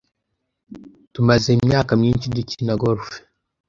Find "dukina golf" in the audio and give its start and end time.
2.35-3.07